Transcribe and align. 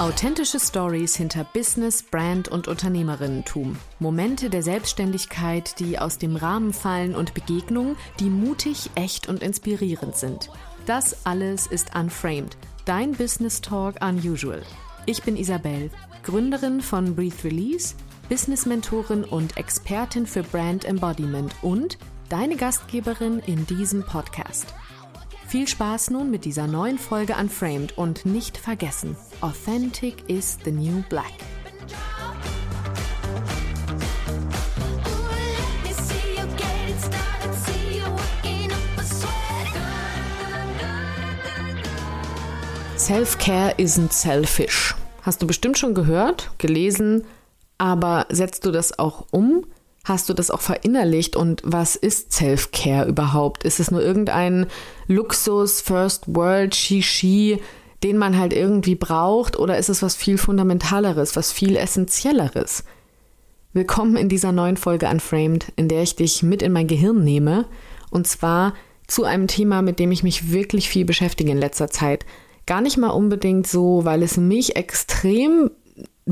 Authentische 0.00 0.58
Stories 0.58 1.14
hinter 1.14 1.44
Business, 1.44 2.02
Brand 2.02 2.48
und 2.48 2.66
Unternehmerinnentum. 2.66 3.76
Momente 3.98 4.50
der 4.50 4.62
Selbstständigkeit, 4.62 5.78
die 5.78 5.98
aus 5.98 6.18
dem 6.18 6.36
Rahmen 6.36 6.72
fallen 6.72 7.14
und 7.14 7.34
Begegnungen, 7.34 7.96
die 8.18 8.30
mutig, 8.30 8.90
echt 8.94 9.28
und 9.28 9.42
inspirierend 9.42 10.16
sind. 10.16 10.50
Das 10.86 11.24
alles 11.24 11.66
ist 11.68 11.94
Unframed, 11.94 12.56
dein 12.86 13.12
Business 13.12 13.60
Talk 13.60 14.02
Unusual. 14.02 14.62
Ich 15.06 15.22
bin 15.22 15.36
Isabel, 15.36 15.90
Gründerin 16.24 16.80
von 16.80 17.14
Breathe 17.14 17.44
Release, 17.44 17.94
Business-Mentorin 18.30 19.24
und 19.24 19.56
Expertin 19.56 20.24
für 20.24 20.44
Brand 20.44 20.84
Embodiment 20.84 21.52
und 21.62 21.98
deine 22.28 22.54
Gastgeberin 22.54 23.40
in 23.40 23.66
diesem 23.66 24.04
Podcast. 24.04 24.72
Viel 25.48 25.66
Spaß 25.66 26.10
nun 26.10 26.30
mit 26.30 26.44
dieser 26.44 26.68
neuen 26.68 26.96
Folge 26.96 27.34
Unframed 27.34 27.98
und 27.98 28.24
nicht 28.24 28.56
vergessen, 28.56 29.16
Authentic 29.40 30.30
is 30.30 30.56
the 30.64 30.70
new 30.70 31.02
black. 31.08 31.32
Self-Care 42.96 43.74
isn't 43.76 44.12
selfish. 44.12 44.94
Hast 45.22 45.42
du 45.42 45.48
bestimmt 45.48 45.78
schon 45.78 45.94
gehört, 45.94 46.52
gelesen, 46.58 47.24
aber 47.80 48.26
setzt 48.28 48.66
du 48.66 48.72
das 48.72 48.98
auch 48.98 49.24
um? 49.30 49.64
Hast 50.04 50.28
du 50.28 50.34
das 50.34 50.50
auch 50.50 50.60
verinnerlicht? 50.60 51.34
Und 51.34 51.62
was 51.64 51.96
ist 51.96 52.30
Self-Care 52.30 53.08
überhaupt? 53.08 53.64
Ist 53.64 53.80
es 53.80 53.90
nur 53.90 54.02
irgendein 54.02 54.66
Luxus, 55.06 55.80
First 55.80 56.24
World, 56.26 56.74
Shishi, 56.74 57.58
den 58.04 58.18
man 58.18 58.38
halt 58.38 58.52
irgendwie 58.52 58.96
braucht? 58.96 59.58
Oder 59.58 59.78
ist 59.78 59.88
es 59.88 60.02
was 60.02 60.14
viel 60.14 60.36
Fundamentaleres, 60.36 61.36
was 61.36 61.52
viel 61.52 61.74
Essentielleres? 61.74 62.84
Willkommen 63.72 64.16
in 64.16 64.28
dieser 64.28 64.52
neuen 64.52 64.76
Folge 64.76 65.08
Unframed, 65.08 65.72
in 65.76 65.88
der 65.88 66.02
ich 66.02 66.16
dich 66.16 66.42
mit 66.42 66.60
in 66.60 66.72
mein 66.72 66.86
Gehirn 66.86 67.24
nehme. 67.24 67.64
Und 68.10 68.26
zwar 68.26 68.74
zu 69.06 69.24
einem 69.24 69.46
Thema, 69.46 69.80
mit 69.80 69.98
dem 69.98 70.12
ich 70.12 70.22
mich 70.22 70.52
wirklich 70.52 70.90
viel 70.90 71.06
beschäftige 71.06 71.52
in 71.52 71.58
letzter 71.58 71.88
Zeit. 71.88 72.26
Gar 72.66 72.82
nicht 72.82 72.98
mal 72.98 73.08
unbedingt 73.08 73.66
so, 73.66 74.04
weil 74.04 74.22
es 74.22 74.36
mich 74.36 74.76
extrem 74.76 75.70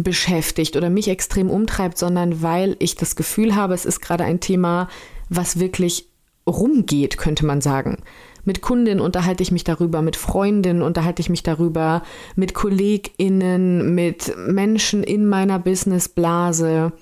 beschäftigt 0.02 0.77
oder 0.77 0.91
mich 0.91 1.08
extrem 1.08 1.50
umtreibt, 1.50 1.98
sondern 1.98 2.42
weil 2.42 2.77
ich 2.78 2.96
das 2.96 3.16
Gefühl 3.16 3.54
habe, 3.54 3.74
es 3.74 3.84
ist 3.84 4.00
gerade 4.00 4.24
ein 4.24 4.41
Thema, 4.41 4.88
was 5.28 5.58
wirklich 5.58 6.08
rumgeht, 6.46 7.18
könnte 7.18 7.44
man 7.44 7.60
sagen. 7.60 7.98
Mit 8.44 8.62
Kundinnen 8.62 9.00
unterhalte 9.00 9.42
ich 9.42 9.52
mich 9.52 9.64
darüber, 9.64 10.00
mit 10.00 10.16
Freundinnen 10.16 10.82
unterhalte 10.82 11.20
ich 11.20 11.28
mich 11.28 11.42
darüber, 11.42 12.02
mit 12.34 12.54
KollegInnen, 12.54 13.94
mit 13.94 14.34
Menschen 14.46 15.02
in 15.02 15.26
meiner 15.26 15.58
Businessblase. 15.58 16.92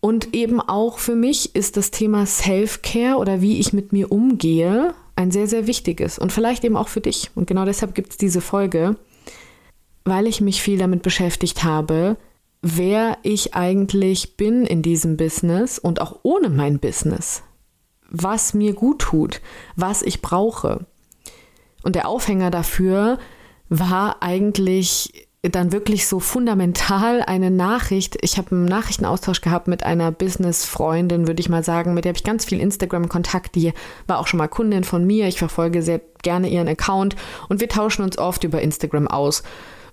Und 0.00 0.34
eben 0.34 0.60
auch 0.60 0.98
für 0.98 1.16
mich 1.16 1.56
ist 1.56 1.76
das 1.76 1.90
Thema 1.90 2.24
Self-Care 2.24 3.16
oder 3.16 3.40
wie 3.40 3.58
ich 3.58 3.72
mit 3.72 3.92
mir 3.92 4.12
umgehe 4.12 4.94
ein 5.16 5.32
sehr, 5.32 5.48
sehr 5.48 5.66
wichtiges. 5.66 6.20
Und 6.20 6.32
vielleicht 6.32 6.62
eben 6.62 6.76
auch 6.76 6.86
für 6.86 7.00
dich. 7.00 7.32
Und 7.34 7.48
genau 7.48 7.64
deshalb 7.64 7.96
gibt 7.96 8.12
es 8.12 8.16
diese 8.16 8.40
Folge, 8.40 8.94
weil 10.04 10.26
ich 10.26 10.40
mich 10.40 10.62
viel 10.62 10.78
damit 10.78 11.02
beschäftigt 11.02 11.64
habe, 11.64 12.16
wer 12.62 13.18
ich 13.22 13.54
eigentlich 13.54 14.36
bin 14.36 14.64
in 14.64 14.82
diesem 14.82 15.16
Business 15.16 15.78
und 15.78 16.00
auch 16.00 16.20
ohne 16.22 16.48
mein 16.48 16.78
Business. 16.78 17.42
Was 18.10 18.54
mir 18.54 18.72
gut 18.72 19.00
tut, 19.00 19.40
was 19.76 20.02
ich 20.02 20.22
brauche. 20.22 20.86
Und 21.82 21.94
der 21.94 22.08
Aufhänger 22.08 22.50
dafür 22.50 23.18
war 23.68 24.22
eigentlich 24.22 25.28
dann 25.42 25.72
wirklich 25.72 26.08
so 26.08 26.18
fundamental 26.18 27.22
eine 27.22 27.50
Nachricht. 27.50 28.18
Ich 28.22 28.38
habe 28.38 28.50
einen 28.52 28.64
Nachrichtenaustausch 28.64 29.40
gehabt 29.40 29.68
mit 29.68 29.84
einer 29.84 30.10
Business-Freundin, 30.10 31.28
würde 31.28 31.40
ich 31.40 31.48
mal 31.48 31.62
sagen, 31.62 31.94
mit 31.94 32.04
der 32.04 32.10
habe 32.10 32.18
ich 32.18 32.24
ganz 32.24 32.44
viel 32.44 32.60
Instagram-Kontakt. 32.60 33.54
Die 33.54 33.72
war 34.06 34.18
auch 34.18 34.26
schon 34.26 34.38
mal 34.38 34.48
Kundin 34.48 34.82
von 34.82 35.06
mir. 35.06 35.28
Ich 35.28 35.38
verfolge 35.38 35.82
sehr 35.82 36.00
gerne 36.22 36.48
ihren 36.48 36.66
Account 36.66 37.14
und 37.48 37.60
wir 37.60 37.68
tauschen 37.68 38.02
uns 38.02 38.18
oft 38.18 38.42
über 38.42 38.60
Instagram 38.60 39.06
aus. 39.06 39.44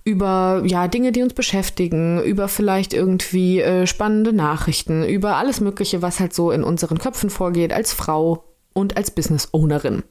Über 0.06 0.62
ja, 0.64 0.86
Dinge, 0.86 1.10
die 1.10 1.22
uns 1.22 1.34
beschäftigen, 1.34 2.22
über 2.22 2.46
vielleicht 2.46 2.94
irgendwie 2.94 3.60
äh, 3.60 3.88
spannende 3.88 4.32
Nachrichten, 4.32 5.04
über 5.04 5.36
alles 5.36 5.60
Mögliche, 5.60 6.00
was 6.00 6.20
halt 6.20 6.32
so 6.32 6.52
in 6.52 6.62
unseren 6.62 6.98
Köpfen 6.98 7.28
vorgeht, 7.28 7.72
als 7.72 7.92
Frau 7.92 8.44
und 8.72 8.96
als 8.96 9.10
Business-Ownerin. 9.10 10.04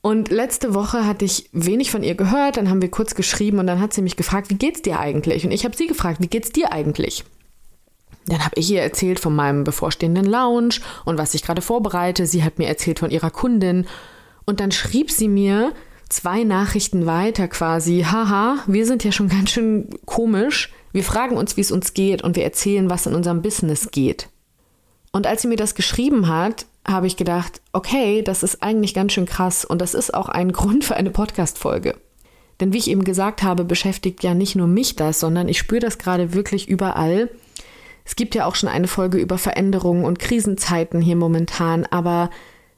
Und 0.00 0.30
letzte 0.30 0.74
Woche 0.74 1.06
hatte 1.06 1.24
ich 1.24 1.48
wenig 1.52 1.90
von 1.90 2.04
ihr 2.04 2.14
gehört, 2.14 2.56
dann 2.56 2.70
haben 2.70 2.82
wir 2.82 2.90
kurz 2.90 3.16
geschrieben 3.16 3.58
und 3.58 3.66
dann 3.66 3.80
hat 3.80 3.92
sie 3.92 4.02
mich 4.02 4.16
gefragt, 4.16 4.48
wie 4.50 4.56
geht's 4.56 4.82
dir 4.82 5.00
eigentlich? 5.00 5.44
Und 5.44 5.50
ich 5.50 5.64
habe 5.64 5.76
sie 5.76 5.88
gefragt, 5.88 6.20
wie 6.20 6.28
geht's 6.28 6.50
dir 6.50 6.72
eigentlich? 6.72 7.24
Dann 8.26 8.44
habe 8.44 8.54
ich 8.56 8.70
ihr 8.70 8.82
erzählt 8.82 9.18
von 9.18 9.34
meinem 9.34 9.64
bevorstehenden 9.64 10.24
Lounge 10.24 10.76
und 11.04 11.18
was 11.18 11.34
ich 11.34 11.42
gerade 11.42 11.62
vorbereite. 11.62 12.26
Sie 12.26 12.44
hat 12.44 12.58
mir 12.58 12.68
erzählt 12.68 13.00
von 13.00 13.10
ihrer 13.10 13.30
Kundin. 13.30 13.86
Und 14.44 14.60
dann 14.60 14.70
schrieb 14.70 15.10
sie 15.10 15.28
mir 15.28 15.72
zwei 16.12 16.44
Nachrichten 16.44 17.06
weiter 17.06 17.48
quasi, 17.48 18.04
haha, 18.08 18.58
wir 18.66 18.86
sind 18.86 19.04
ja 19.04 19.12
schon 19.12 19.28
ganz 19.28 19.50
schön 19.50 19.88
komisch. 20.04 20.70
Wir 20.92 21.04
fragen 21.04 21.36
uns, 21.36 21.56
wie 21.56 21.62
es 21.62 21.72
uns 21.72 21.94
geht 21.94 22.22
und 22.22 22.36
wir 22.36 22.44
erzählen, 22.44 22.90
was 22.90 23.06
in 23.06 23.14
unserem 23.14 23.42
Business 23.42 23.90
geht. 23.90 24.28
Und 25.10 25.26
als 25.26 25.42
sie 25.42 25.48
mir 25.48 25.56
das 25.56 25.74
geschrieben 25.74 26.28
hat, 26.28 26.66
habe 26.86 27.06
ich 27.06 27.16
gedacht, 27.16 27.60
okay, 27.72 28.22
das 28.22 28.42
ist 28.42 28.62
eigentlich 28.62 28.94
ganz 28.94 29.12
schön 29.12 29.26
krass 29.26 29.64
und 29.64 29.80
das 29.80 29.94
ist 29.94 30.14
auch 30.14 30.28
ein 30.28 30.52
Grund 30.52 30.84
für 30.84 30.96
eine 30.96 31.10
Podcast-Folge. 31.10 31.96
Denn 32.60 32.72
wie 32.72 32.78
ich 32.78 32.90
eben 32.90 33.04
gesagt 33.04 33.42
habe, 33.42 33.64
beschäftigt 33.64 34.22
ja 34.22 34.34
nicht 34.34 34.54
nur 34.54 34.66
mich 34.66 34.94
das, 34.96 35.18
sondern 35.18 35.48
ich 35.48 35.58
spüre 35.58 35.80
das 35.80 35.98
gerade 35.98 36.34
wirklich 36.34 36.68
überall. 36.68 37.30
Es 38.04 38.16
gibt 38.16 38.34
ja 38.34 38.46
auch 38.46 38.54
schon 38.54 38.68
eine 38.68 38.88
Folge 38.88 39.18
über 39.18 39.38
Veränderungen 39.38 40.04
und 40.04 40.18
Krisenzeiten 40.18 41.00
hier 41.00 41.16
momentan, 41.16 41.86
aber 41.86 42.30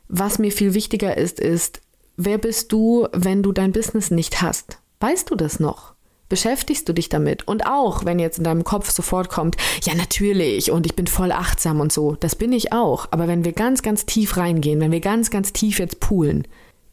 was 0.09 0.39
mir 0.39 0.53
viel 0.53 0.75
wichtiger 0.75 1.17
ist, 1.17 1.41
ist, 1.41 1.81
wer 2.17 2.39
bist 2.39 2.73
du, 2.73 3.09
wenn 3.13 3.43
du 3.43 3.53
dein 3.53 3.73
Business 3.73 4.11
nicht 4.11 4.43
hast? 4.43 4.79
Weißt 5.01 5.31
du 5.31 5.35
das 5.35 5.61
noch? 5.61 5.95
Beschäftigst 6.29 6.89
du 6.89 6.95
dich 6.95 7.09
damit? 7.09 7.47
Und 7.47 7.67
auch, 7.67 8.05
wenn 8.05 8.19
jetzt 8.19 8.39
in 8.39 8.45
deinem 8.45 8.65
Kopf 8.65 8.91
sofort 8.91 9.29
kommt, 9.29 9.57
ja 9.83 9.95
natürlich 9.95 10.71
und 10.71 10.87
ich 10.87 10.97
bin 10.97 11.07
voll 11.07 11.33
achtsam 11.33 11.81
und 11.81 11.93
so, 11.93 12.17
das 12.17 12.35
bin 12.35 12.53
ich 12.53 12.73
auch. 12.73 13.09
Aber 13.11 13.29
wenn 13.29 13.45
wir 13.45 13.53
ganz, 13.53 13.83
ganz 13.83 14.07
tief 14.07 14.37
reingehen, 14.37 14.81
wenn 14.81 14.93
wir 14.93 15.01
ganz, 15.01 15.31
ganz 15.31 15.53
tief 15.53 15.79
jetzt 15.79 16.01
poolen, 16.01 16.49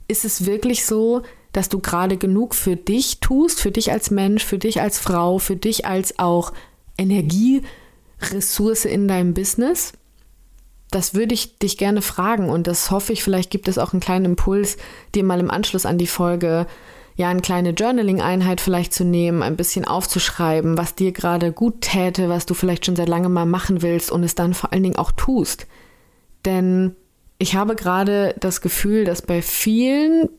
ist 0.07 0.25
es 0.25 0.45
wirklich 0.45 0.85
so, 0.85 1.21
dass 1.53 1.69
du 1.69 1.79
gerade 1.79 2.17
genug 2.17 2.53
für 2.55 2.75
dich 2.75 3.19
tust, 3.19 3.61
für 3.61 3.71
dich 3.71 3.91
als 3.91 4.11
Mensch, 4.11 4.43
für 4.43 4.57
dich 4.57 4.81
als 4.81 4.99
Frau, 4.99 5.37
für 5.37 5.55
dich 5.55 5.85
als 5.85 6.19
auch 6.19 6.51
Energieressource 6.97 8.85
in 8.85 9.07
deinem 9.07 9.33
Business? 9.33 9.93
Das 10.91 11.13
würde 11.13 11.33
ich 11.33 11.57
dich 11.57 11.77
gerne 11.77 12.01
fragen 12.01 12.49
und 12.49 12.67
das 12.67 12.91
hoffe 12.91 13.13
ich, 13.13 13.23
vielleicht 13.23 13.49
gibt 13.49 13.67
es 13.67 13.77
auch 13.77 13.93
einen 13.93 14.01
kleinen 14.01 14.25
Impuls, 14.25 14.77
dir 15.15 15.23
mal 15.23 15.39
im 15.39 15.49
Anschluss 15.49 15.85
an 15.85 15.97
die 15.97 16.07
Folge 16.07 16.67
ja 17.15 17.29
eine 17.29 17.41
kleine 17.41 17.71
Journaling-Einheit 17.71 18.61
vielleicht 18.61 18.93
zu 18.93 19.03
nehmen, 19.03 19.43
ein 19.43 19.55
bisschen 19.55 19.85
aufzuschreiben, 19.85 20.77
was 20.77 20.95
dir 20.95 21.11
gerade 21.11 21.51
gut 21.51 21.81
täte, 21.81 22.29
was 22.29 22.45
du 22.45 22.53
vielleicht 22.53 22.85
schon 22.85 22.95
seit 22.95 23.09
langem 23.09 23.33
mal 23.33 23.45
machen 23.45 23.81
willst 23.81 24.11
und 24.11 24.23
es 24.23 24.35
dann 24.35 24.53
vor 24.53 24.73
allen 24.73 24.83
Dingen 24.83 24.97
auch 24.97 25.11
tust. 25.11 25.67
Denn 26.45 26.95
ich 27.37 27.55
habe 27.55 27.75
gerade 27.75 28.35
das 28.39 28.61
Gefühl, 28.61 29.05
dass 29.05 29.21
bei 29.21 29.41
vielen 29.41 30.29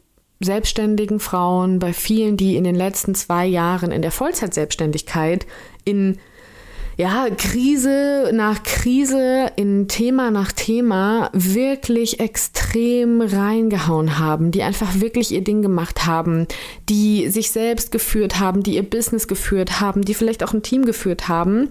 selbstständigen 0.41 1.21
Frauen, 1.21 1.79
bei 1.79 1.93
vielen, 1.93 2.37
die 2.37 2.57
in 2.57 2.65
den 2.65 2.75
letzten 2.75 3.15
zwei 3.15 3.47
Jahren 3.47 3.93
in 3.93 4.03
der 4.03 4.11
Vollzeitselbstständigkeit 4.11 5.47
in 5.85 6.19
ja, 7.03 7.27
Krise 7.37 8.31
nach 8.33 8.63
Krise, 8.63 9.51
in 9.57 9.89
Thema 9.89 10.31
nach 10.31 10.53
Thema 10.53 11.31
wirklich 11.33 12.21
extrem 12.21 13.21
reingehauen 13.21 14.21
haben, 14.21 14.53
die 14.53 14.63
einfach 14.63 15.01
wirklich 15.01 15.33
ihr 15.33 15.43
Ding 15.43 15.63
gemacht 15.63 16.07
haben, 16.07 16.47
die 16.89 17.29
sich 17.29 17.51
selbst 17.51 17.91
geführt 17.91 18.39
haben, 18.39 18.63
die 18.63 18.77
ihr 18.77 18.89
Business 18.89 19.27
geführt 19.27 19.81
haben, 19.81 20.03
die 20.03 20.15
vielleicht 20.15 20.45
auch 20.45 20.55
ein 20.55 20.63
Team 20.63 20.85
geführt 20.85 21.27
haben. 21.27 21.71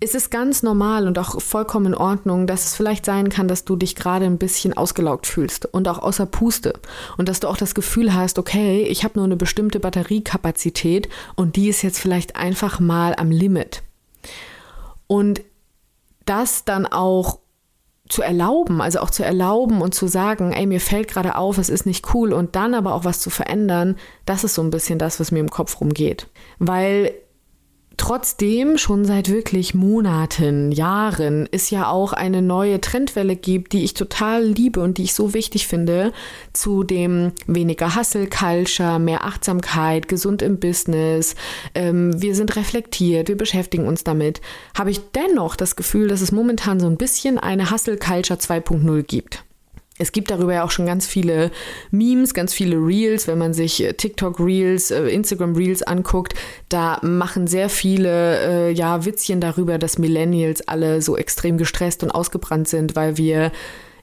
Es 0.00 0.14
ist 0.14 0.30
ganz 0.30 0.62
normal 0.62 1.06
und 1.06 1.18
auch 1.18 1.42
vollkommen 1.42 1.88
in 1.88 1.94
Ordnung, 1.94 2.46
dass 2.46 2.64
es 2.64 2.74
vielleicht 2.74 3.04
sein 3.04 3.28
kann, 3.28 3.48
dass 3.48 3.66
du 3.66 3.76
dich 3.76 3.96
gerade 3.96 4.24
ein 4.24 4.38
bisschen 4.38 4.74
ausgelaugt 4.74 5.26
fühlst 5.26 5.66
und 5.66 5.86
auch 5.88 5.98
außer 5.98 6.24
Puste 6.24 6.72
und 7.18 7.28
dass 7.28 7.40
du 7.40 7.48
auch 7.48 7.58
das 7.58 7.74
Gefühl 7.74 8.14
hast, 8.14 8.38
okay, 8.38 8.84
ich 8.84 9.04
habe 9.04 9.18
nur 9.18 9.26
eine 9.26 9.36
bestimmte 9.36 9.78
Batteriekapazität 9.78 11.10
und 11.36 11.56
die 11.56 11.68
ist 11.68 11.82
jetzt 11.82 11.98
vielleicht 11.98 12.36
einfach 12.36 12.80
mal 12.80 13.14
am 13.14 13.30
Limit. 13.30 13.82
Und 15.06 15.42
das 16.24 16.64
dann 16.64 16.86
auch 16.86 17.38
zu 18.08 18.22
erlauben, 18.22 18.80
also 18.80 19.00
auch 19.00 19.10
zu 19.10 19.24
erlauben 19.24 19.80
und 19.80 19.94
zu 19.94 20.06
sagen, 20.06 20.52
ey, 20.52 20.66
mir 20.66 20.80
fällt 20.80 21.08
gerade 21.08 21.36
auf, 21.36 21.56
es 21.56 21.70
ist 21.70 21.86
nicht 21.86 22.14
cool 22.14 22.32
und 22.32 22.56
dann 22.56 22.74
aber 22.74 22.94
auch 22.94 23.04
was 23.04 23.20
zu 23.20 23.30
verändern, 23.30 23.96
das 24.26 24.44
ist 24.44 24.54
so 24.54 24.62
ein 24.62 24.70
bisschen 24.70 24.98
das, 24.98 25.18
was 25.18 25.32
mir 25.32 25.40
im 25.40 25.50
Kopf 25.50 25.80
rumgeht. 25.80 26.28
Weil 26.58 27.14
Trotzdem 28.02 28.78
schon 28.78 29.04
seit 29.04 29.28
wirklich 29.28 29.76
Monaten, 29.76 30.72
Jahren 30.72 31.48
es 31.52 31.70
ja 31.70 31.88
auch 31.88 32.12
eine 32.12 32.42
neue 32.42 32.80
Trendwelle 32.80 33.36
gibt, 33.36 33.72
die 33.72 33.84
ich 33.84 33.94
total 33.94 34.44
liebe 34.44 34.80
und 34.80 34.98
die 34.98 35.04
ich 35.04 35.14
so 35.14 35.34
wichtig 35.34 35.68
finde, 35.68 36.12
zu 36.52 36.82
dem 36.82 37.30
weniger 37.46 37.94
Hustle 37.94 38.26
Culture, 38.26 38.98
mehr 38.98 39.22
Achtsamkeit, 39.22 40.08
gesund 40.08 40.42
im 40.42 40.58
Business, 40.58 41.36
ähm, 41.76 42.20
wir 42.20 42.34
sind 42.34 42.56
reflektiert, 42.56 43.28
wir 43.28 43.36
beschäftigen 43.36 43.86
uns 43.86 44.02
damit, 44.02 44.40
habe 44.76 44.90
ich 44.90 45.12
dennoch 45.12 45.54
das 45.54 45.76
Gefühl, 45.76 46.08
dass 46.08 46.22
es 46.22 46.32
momentan 46.32 46.80
so 46.80 46.88
ein 46.88 46.96
bisschen 46.96 47.38
eine 47.38 47.70
Hustle 47.70 47.98
Culture 47.98 48.40
2.0 48.40 49.04
gibt. 49.04 49.44
Es 49.98 50.12
gibt 50.12 50.30
darüber 50.30 50.54
ja 50.54 50.64
auch 50.64 50.70
schon 50.70 50.86
ganz 50.86 51.06
viele 51.06 51.50
Memes, 51.90 52.34
ganz 52.34 52.54
viele 52.54 52.76
Reels, 52.76 53.28
wenn 53.28 53.38
man 53.38 53.52
sich 53.52 53.82
äh, 53.82 53.92
TikTok 53.92 54.40
Reels, 54.40 54.90
äh, 54.90 55.04
Instagram 55.08 55.54
Reels 55.54 55.82
anguckt, 55.82 56.34
da 56.68 56.98
machen 57.02 57.46
sehr 57.46 57.68
viele 57.68 58.38
äh, 58.38 58.72
ja 58.72 59.04
Witzchen 59.04 59.40
darüber, 59.40 59.78
dass 59.78 59.98
Millennials 59.98 60.66
alle 60.66 61.02
so 61.02 61.16
extrem 61.16 61.58
gestresst 61.58 62.02
und 62.02 62.10
ausgebrannt 62.10 62.68
sind, 62.68 62.96
weil 62.96 63.16
wir 63.16 63.52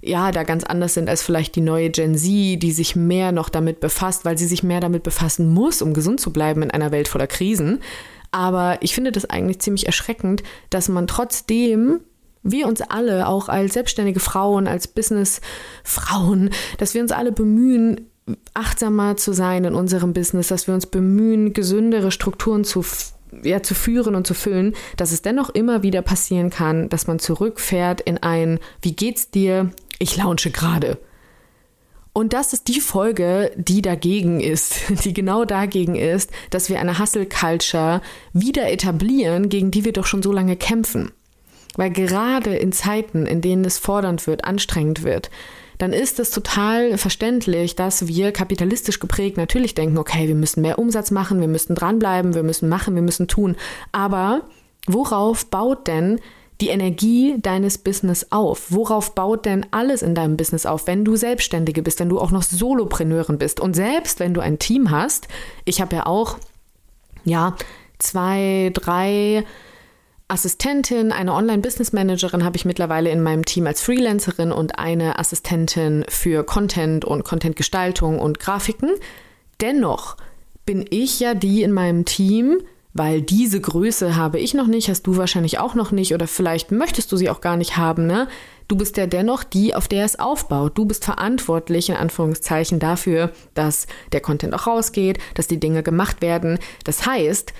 ja, 0.01 0.31
da 0.31 0.43
ganz 0.43 0.63
anders 0.63 0.93
sind 0.93 1.09
als 1.09 1.21
vielleicht 1.21 1.55
die 1.55 1.61
neue 1.61 1.89
Gen 1.89 2.15
Z, 2.15 2.63
die 2.63 2.71
sich 2.71 2.95
mehr 2.95 3.31
noch 3.31 3.49
damit 3.49 3.79
befasst, 3.81 4.23
weil 4.23 4.37
sie 4.37 4.47
sich 4.47 4.63
mehr 4.63 4.79
damit 4.79 5.03
befassen 5.03 5.49
muss, 5.49 5.81
um 5.81 5.93
gesund 5.93 6.21
zu 6.21 6.31
bleiben 6.31 6.61
in 6.61 6.71
einer 6.71 6.91
Welt 6.91 7.09
voller 7.09 7.27
Krisen. 7.27 7.79
Aber 8.31 8.77
ich 8.81 8.93
finde 8.93 9.11
das 9.11 9.25
eigentlich 9.25 9.59
ziemlich 9.59 9.87
erschreckend, 9.87 10.43
dass 10.69 10.87
man 10.87 11.07
trotzdem 11.07 11.99
wir 12.43 12.67
uns 12.67 12.81
alle, 12.81 13.27
auch 13.27 13.49
als 13.49 13.73
selbstständige 13.73 14.19
Frauen, 14.19 14.67
als 14.67 14.87
Businessfrauen, 14.87 16.51
dass 16.77 16.93
wir 16.93 17.01
uns 17.01 17.11
alle 17.11 17.31
bemühen, 17.31 18.09
achtsamer 18.53 19.17
zu 19.17 19.33
sein 19.33 19.65
in 19.65 19.73
unserem 19.73 20.13
Business, 20.13 20.47
dass 20.47 20.67
wir 20.67 20.73
uns 20.73 20.85
bemühen, 20.85 21.53
gesündere 21.53 22.11
Strukturen 22.11 22.63
zu, 22.63 22.85
ja, 23.43 23.63
zu 23.63 23.73
führen 23.73 24.15
und 24.15 24.27
zu 24.27 24.33
füllen, 24.33 24.75
dass 24.97 25.11
es 25.11 25.21
dennoch 25.21 25.49
immer 25.49 25.83
wieder 25.83 26.01
passieren 26.01 26.49
kann, 26.49 26.89
dass 26.89 27.07
man 27.07 27.19
zurückfährt 27.19 28.01
in 28.01 28.17
ein, 28.17 28.59
wie 28.81 28.95
geht's 28.95 29.31
dir? 29.31 29.71
Ich 29.97 30.15
launche 30.15 30.51
gerade. 30.51 30.97
Und 32.13 32.33
das 32.33 32.53
ist 32.53 32.67
die 32.67 32.81
Folge, 32.81 33.51
die 33.55 33.81
dagegen 33.81 34.39
ist, 34.39 34.81
die 35.03 35.13
genau 35.13 35.45
dagegen 35.45 35.95
ist, 35.95 36.31
dass 36.49 36.69
wir 36.69 36.79
eine 36.79 36.99
Hustle 36.99 37.25
Culture 37.25 38.01
wieder 38.33 38.69
etablieren, 38.71 39.49
gegen 39.49 39.71
die 39.71 39.85
wir 39.85 39.93
doch 39.93 40.05
schon 40.05 40.23
so 40.23 40.31
lange 40.31 40.55
kämpfen. 40.55 41.11
Weil 41.79 41.91
gerade 41.91 42.57
in 42.57 42.73
Zeiten, 42.73 43.25
in 43.25 43.39
denen 43.39 43.63
es 43.63 43.77
fordernd 43.77 44.27
wird, 44.27 44.43
anstrengend 44.43 45.03
wird, 45.03 45.29
dann 45.77 45.93
ist 45.93 46.19
es 46.19 46.29
total 46.29 46.97
verständlich, 46.97 47.73
dass 47.73 48.05
wir 48.05 48.33
kapitalistisch 48.33 48.99
geprägt 48.99 49.37
natürlich 49.37 49.75
denken, 49.75 49.97
okay, 49.97 50.27
wir 50.27 50.35
müssen 50.35 50.59
mehr 50.59 50.77
Umsatz 50.77 51.09
machen, 51.09 51.39
wir 51.39 51.47
müssen 51.47 51.75
dranbleiben, 51.75 52.35
wir 52.35 52.43
müssen 52.43 52.67
machen, 52.67 52.95
wir 52.95 53.01
müssen 53.01 53.29
tun. 53.29 53.55
Aber 53.93 54.41
worauf 54.87 55.45
baut 55.45 55.87
denn 55.87 56.19
die 56.59 56.67
Energie 56.67 57.35
deines 57.41 57.77
Business 57.77 58.27
auf? 58.29 58.73
Worauf 58.73 59.15
baut 59.15 59.45
denn 59.45 59.65
alles 59.71 60.01
in 60.01 60.15
deinem 60.15 60.35
Business 60.35 60.65
auf, 60.65 60.85
wenn 60.85 61.05
du 61.05 61.15
Selbstständige 61.15 61.81
bist, 61.81 62.01
wenn 62.01 62.09
du 62.09 62.19
auch 62.19 62.31
noch 62.31 62.43
Solopreneurin 62.43 63.37
bist? 63.37 63.61
Und 63.61 63.73
selbst 63.73 64.19
wenn 64.19 64.33
du 64.33 64.41
ein 64.41 64.59
Team 64.59 64.91
hast, 64.91 65.29
ich 65.63 65.79
habe 65.79 65.95
ja 65.95 66.07
auch, 66.07 66.39
ja, 67.23 67.55
zwei, 67.99 68.69
drei 68.73 69.45
Assistentin, 70.31 71.11
eine 71.11 71.33
Online-Business-Managerin 71.33 72.45
habe 72.45 72.55
ich 72.55 72.63
mittlerweile 72.63 73.09
in 73.09 73.23
meinem 73.23 73.45
Team 73.45 73.65
als 73.65 73.81
Freelancerin 73.81 74.51
und 74.51 74.77
eine 74.77 75.17
Assistentin 75.17 76.05
für 76.07 76.43
Content 76.43 77.03
und 77.03 77.23
Contentgestaltung 77.23 78.19
und 78.19 78.39
Grafiken. 78.39 78.91
Dennoch 79.59 80.17
bin 80.67 80.85
ich 80.87 81.19
ja 81.19 81.33
die 81.33 81.63
in 81.63 81.71
meinem 81.71 82.05
Team, 82.05 82.59
weil 82.93 83.23
diese 83.23 83.59
Größe 83.59 84.17
habe 84.17 84.37
ich 84.37 84.53
noch 84.53 84.67
nicht, 84.67 84.87
hast 84.87 85.07
du 85.07 85.17
wahrscheinlich 85.17 85.57
auch 85.57 85.73
noch 85.73 85.89
nicht 85.89 86.13
oder 86.13 86.27
vielleicht 86.27 86.71
möchtest 86.71 87.11
du 87.11 87.17
sie 87.17 87.31
auch 87.31 87.41
gar 87.41 87.57
nicht 87.57 87.77
haben, 87.77 88.05
ne? 88.05 88.27
Du 88.67 88.75
bist 88.75 88.97
ja 88.97 89.07
dennoch 89.07 89.43
die, 89.43 89.73
auf 89.73 89.87
der 89.87 90.05
es 90.05 90.19
aufbaut. 90.19 90.77
Du 90.77 90.85
bist 90.85 91.05
verantwortlich 91.05 91.89
in 91.89 91.95
Anführungszeichen 91.95 92.77
dafür, 92.77 93.31
dass 93.55 93.87
der 94.11 94.21
Content 94.21 94.53
auch 94.53 94.67
rausgeht, 94.67 95.17
dass 95.33 95.47
die 95.47 95.59
Dinge 95.59 95.81
gemacht 95.81 96.21
werden. 96.21 96.59
Das 96.83 97.07
heißt, 97.07 97.51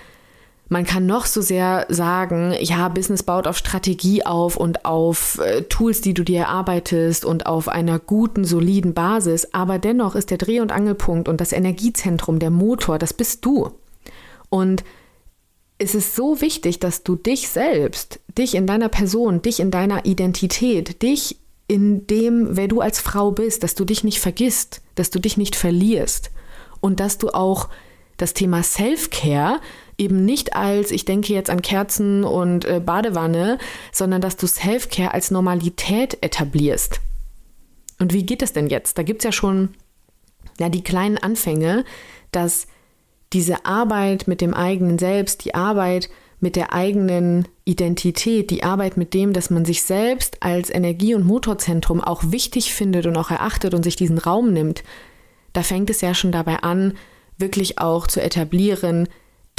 man 0.69 0.85
kann 0.85 1.07
noch 1.07 1.25
so 1.25 1.41
sehr 1.41 1.87
sagen, 1.89 2.55
ja, 2.59 2.87
Business 2.89 3.23
baut 3.23 3.47
auf 3.47 3.57
Strategie 3.57 4.23
auf 4.23 4.55
und 4.55 4.85
auf 4.85 5.39
äh, 5.39 5.63
Tools, 5.63 6.01
die 6.01 6.13
du 6.13 6.23
dir 6.23 6.41
erarbeitest 6.41 7.25
und 7.25 7.47
auf 7.47 7.67
einer 7.67 7.97
guten, 7.97 8.45
soliden 8.45 8.93
Basis. 8.93 9.51
Aber 9.51 9.79
dennoch 9.79 10.15
ist 10.15 10.29
der 10.29 10.37
Dreh- 10.37 10.59
und 10.59 10.71
Angelpunkt 10.71 11.27
und 11.27 11.41
das 11.41 11.53
Energiezentrum, 11.53 12.37
der 12.37 12.51
Motor, 12.51 12.99
das 12.99 13.13
bist 13.13 13.43
du. 13.45 13.71
Und 14.49 14.83
es 15.79 15.95
ist 15.95 16.15
so 16.15 16.39
wichtig, 16.39 16.79
dass 16.79 17.01
du 17.03 17.15
dich 17.15 17.49
selbst, 17.49 18.19
dich 18.37 18.53
in 18.53 18.67
deiner 18.67 18.89
Person, 18.89 19.41
dich 19.41 19.59
in 19.59 19.71
deiner 19.71 20.05
Identität, 20.05 21.01
dich 21.01 21.37
in 21.67 22.05
dem, 22.05 22.57
wer 22.57 22.67
du 22.67 22.81
als 22.81 22.99
Frau 22.99 23.31
bist, 23.31 23.63
dass 23.63 23.73
du 23.73 23.85
dich 23.85 24.03
nicht 24.03 24.19
vergisst, 24.19 24.81
dass 24.95 25.09
du 25.09 25.19
dich 25.19 25.35
nicht 25.35 25.55
verlierst 25.55 26.29
und 26.79 26.99
dass 26.99 27.17
du 27.17 27.29
auch 27.29 27.69
das 28.17 28.33
Thema 28.33 28.61
Self-Care 28.61 29.61
eben 29.99 30.25
nicht 30.25 30.55
als, 30.55 30.91
ich 30.91 31.05
denke 31.05 31.33
jetzt 31.33 31.49
an 31.49 31.61
Kerzen 31.61 32.23
und 32.23 32.65
äh, 32.65 32.79
Badewanne, 32.79 33.57
sondern 33.91 34.21
dass 34.21 34.37
du 34.37 34.47
Self-Care 34.47 35.13
als 35.13 35.31
Normalität 35.31 36.17
etablierst. 36.21 37.01
Und 37.99 38.13
wie 38.13 38.25
geht 38.25 38.41
das 38.41 38.53
denn 38.53 38.67
jetzt? 38.67 38.97
Da 38.97 39.03
gibt 39.03 39.19
es 39.21 39.25
ja 39.25 39.31
schon 39.31 39.69
ja, 40.59 40.69
die 40.69 40.83
kleinen 40.83 41.17
Anfänge, 41.17 41.85
dass 42.31 42.67
diese 43.33 43.65
Arbeit 43.65 44.27
mit 44.27 44.41
dem 44.41 44.53
eigenen 44.53 44.97
Selbst, 44.97 45.45
die 45.45 45.53
Arbeit 45.53 46.09
mit 46.39 46.55
der 46.55 46.73
eigenen 46.73 47.47
Identität, 47.65 48.49
die 48.49 48.63
Arbeit 48.63 48.95
mit 48.95 49.13
dem, 49.13 49.33
dass 49.33 49.49
man 49.49 49.65
sich 49.65 49.83
selbst 49.83 50.41
als 50.41 50.69
Energie- 50.69 51.13
und 51.13 51.25
Motorzentrum 51.25 52.01
auch 52.01 52.23
wichtig 52.27 52.73
findet 52.73 53.05
und 53.05 53.17
auch 53.17 53.29
erachtet 53.29 53.73
und 53.73 53.83
sich 53.83 53.97
diesen 53.97 54.17
Raum 54.17 54.53
nimmt, 54.53 54.83
da 55.53 55.63
fängt 55.63 55.89
es 55.89 56.01
ja 56.01 56.13
schon 56.13 56.31
dabei 56.31 56.57
an, 56.63 56.93
wirklich 57.37 57.79
auch 57.79 58.07
zu 58.07 58.21
etablieren, 58.21 59.09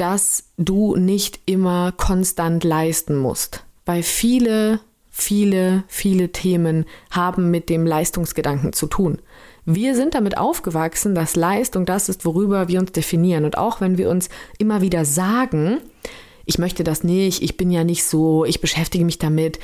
dass 0.00 0.44
du 0.56 0.96
nicht 0.96 1.40
immer 1.44 1.92
konstant 1.92 2.64
leisten 2.64 3.16
musst. 3.16 3.64
Weil 3.84 4.02
viele, 4.02 4.80
viele, 5.10 5.84
viele 5.88 6.32
Themen 6.32 6.86
haben 7.10 7.50
mit 7.50 7.68
dem 7.68 7.86
Leistungsgedanken 7.86 8.72
zu 8.72 8.86
tun. 8.86 9.20
Wir 9.66 9.94
sind 9.94 10.14
damit 10.14 10.38
aufgewachsen, 10.38 11.14
dass 11.14 11.36
Leistung 11.36 11.84
das 11.84 12.08
ist, 12.08 12.24
worüber 12.24 12.68
wir 12.68 12.80
uns 12.80 12.92
definieren. 12.92 13.44
Und 13.44 13.58
auch 13.58 13.82
wenn 13.82 13.98
wir 13.98 14.08
uns 14.08 14.30
immer 14.58 14.80
wieder 14.80 15.04
sagen, 15.04 15.78
ich 16.46 16.58
möchte 16.58 16.82
das 16.82 17.04
nicht, 17.04 17.42
ich 17.42 17.58
bin 17.58 17.70
ja 17.70 17.84
nicht 17.84 18.04
so, 18.04 18.46
ich 18.46 18.62
beschäftige 18.62 19.04
mich 19.04 19.18
damit, 19.18 19.58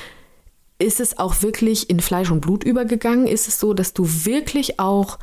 ist 0.78 1.00
es 1.00 1.18
auch 1.18 1.40
wirklich 1.40 1.88
in 1.88 2.00
Fleisch 2.00 2.30
und 2.30 2.42
Blut 2.42 2.62
übergegangen? 2.62 3.26
Ist 3.26 3.48
es 3.48 3.58
so, 3.58 3.72
dass 3.72 3.94
du 3.94 4.06
wirklich 4.26 4.78
auch 4.78 5.18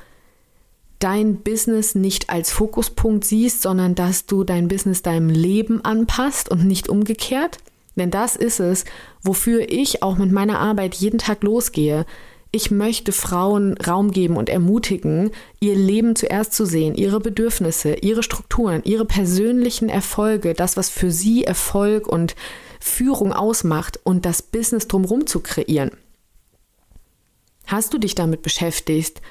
dein 1.04 1.38
Business 1.38 1.96
nicht 1.96 2.30
als 2.30 2.52
Fokuspunkt 2.52 3.26
siehst, 3.26 3.62
sondern 3.62 3.94
dass 3.94 4.26
du 4.26 4.44
dein 4.44 4.70
Business 4.70 5.02
deinem 5.02 5.30
Leben 5.30 5.84
anpasst 5.84 6.50
und 6.50 6.66
nicht 6.66 6.88
umgekehrt? 6.88 7.58
Denn 7.96 8.10
das 8.10 8.36
ist 8.36 8.60
es, 8.60 8.86
wofür 9.22 9.70
ich 9.70 10.02
auch 10.02 10.18
mit 10.18 10.32
meiner 10.32 10.60
Arbeit 10.60 10.96
jeden 10.96 11.20
Tag 11.20 11.44
losgehe. 11.44 12.06
Ich 12.52 12.72
möchte 12.72 13.12
Frauen 13.12 13.78
Raum 13.80 14.12
geben 14.12 14.38
und 14.38 14.48
ermutigen, 14.48 15.32
ihr 15.60 15.76
Leben 15.76 16.16
zuerst 16.16 16.54
zu 16.54 16.66
sehen, 16.66 16.96
ihre 16.96 17.20
Bedürfnisse, 17.20 17.96
ihre 17.96 18.24
Strukturen, 18.24 18.82
ihre 18.86 19.06
persönlichen 19.06 19.90
Erfolge, 19.90 20.54
das, 20.54 20.78
was 20.78 20.90
für 20.90 21.12
sie 21.12 21.44
Erfolg 21.44 22.08
und 22.08 22.36
Führung 22.80 23.34
ausmacht 23.34 24.00
und 24.04 24.26
das 24.26 24.42
Business 24.42 24.88
drumherum 24.88 25.28
zu 25.28 25.42
kreieren. 25.42 25.92
Hast 27.66 27.94
du 27.94 27.98
dich 27.98 28.16
damit 28.16 28.42
beschäftigt, 28.42 29.22